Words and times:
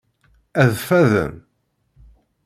Ad 0.63 0.71
ffaden. 0.79 1.33